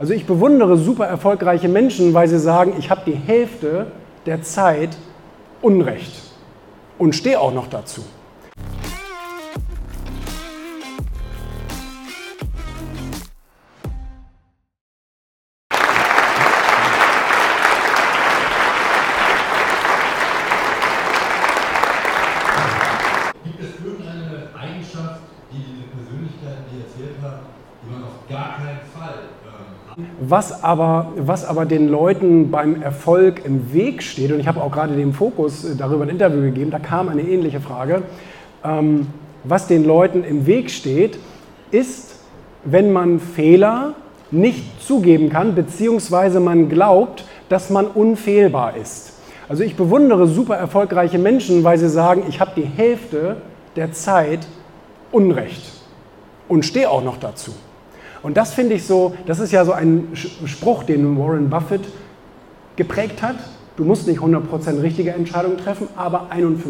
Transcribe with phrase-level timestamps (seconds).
[0.00, 3.88] Also ich bewundere super erfolgreiche Menschen, weil sie sagen, ich habe die Hälfte
[4.26, 4.96] der Zeit
[5.60, 6.22] Unrecht
[6.98, 8.02] und stehe auch noch dazu.
[23.42, 27.57] Gibt es irgendeine Eigenschaft, die diese Persönlichkeit, die erzählt habt,
[30.20, 34.70] Was aber, was aber den Leuten beim Erfolg im Weg steht, und ich habe auch
[34.70, 38.02] gerade dem Fokus äh, darüber ein Interview gegeben, da kam eine ähnliche Frage,
[38.64, 39.08] ähm,
[39.44, 41.18] was den Leuten im Weg steht,
[41.70, 42.20] ist,
[42.64, 43.94] wenn man Fehler
[44.30, 49.14] nicht zugeben kann, beziehungsweise man glaubt, dass man unfehlbar ist.
[49.48, 53.38] Also ich bewundere super erfolgreiche Menschen, weil sie sagen, ich habe die Hälfte
[53.76, 54.46] der Zeit
[55.10, 55.72] Unrecht
[56.48, 57.52] und stehe auch noch dazu.
[58.22, 60.08] Und das finde ich so, das ist ja so ein
[60.44, 61.82] Spruch, den Warren Buffett
[62.76, 63.36] geprägt hat.
[63.76, 66.66] Du musst nicht 100% richtige Entscheidungen treffen, aber 51%.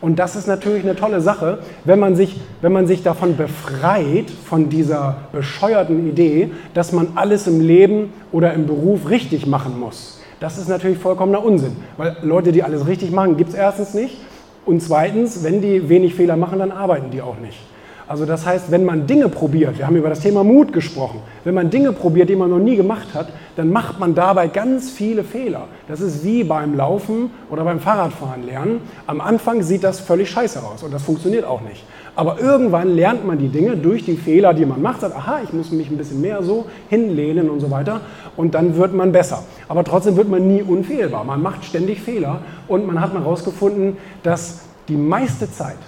[0.00, 4.30] Und das ist natürlich eine tolle Sache, wenn man, sich, wenn man sich davon befreit,
[4.30, 10.20] von dieser bescheuerten Idee, dass man alles im Leben oder im Beruf richtig machen muss.
[10.40, 14.18] Das ist natürlich vollkommener Unsinn, weil Leute, die alles richtig machen, gibt es erstens nicht.
[14.66, 17.58] Und zweitens, wenn die wenig Fehler machen, dann arbeiten die auch nicht.
[18.06, 21.54] Also das heißt, wenn man Dinge probiert, wir haben über das Thema Mut gesprochen, wenn
[21.54, 25.24] man Dinge probiert, die man noch nie gemacht hat, dann macht man dabei ganz viele
[25.24, 25.68] Fehler.
[25.88, 28.82] Das ist wie beim Laufen oder beim Fahrradfahren lernen.
[29.06, 31.82] Am Anfang sieht das völlig scheiße aus und das funktioniert auch nicht.
[32.14, 35.52] Aber irgendwann lernt man die Dinge durch die Fehler, die man macht, sagt, aha, ich
[35.52, 38.02] muss mich ein bisschen mehr so hinlehnen und so weiter
[38.36, 39.44] und dann wird man besser.
[39.66, 41.24] Aber trotzdem wird man nie unfehlbar.
[41.24, 45.78] Man macht ständig Fehler und man hat mal herausgefunden, dass die meiste Zeit,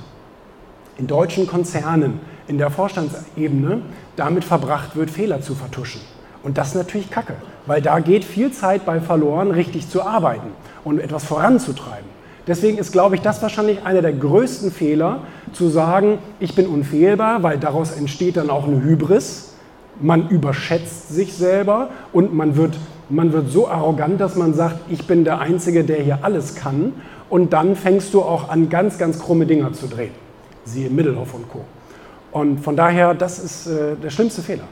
[0.98, 3.83] in deutschen Konzernen in der Vorstandsebene
[4.16, 6.00] damit verbracht wird, Fehler zu vertuschen.
[6.42, 7.34] Und das ist natürlich Kacke,
[7.66, 10.48] weil da geht viel Zeit bei verloren, richtig zu arbeiten
[10.84, 12.16] und etwas voranzutreiben.
[12.47, 15.22] Deswegen ist, glaube ich, das wahrscheinlich einer der größten Fehler,
[15.53, 19.54] zu sagen, ich bin unfehlbar, weil daraus entsteht dann auch eine Hybris.
[20.00, 22.76] Man überschätzt sich selber und man wird,
[23.09, 26.92] man wird so arrogant, dass man sagt, ich bin der Einzige, der hier alles kann.
[27.28, 30.25] Und dann fängst du auch an, ganz, ganz krumme Dinger zu drehen
[30.66, 31.65] siehe Middelhoff und Co.
[32.32, 34.65] Und von daher, das ist äh, der schlimmste Fehler.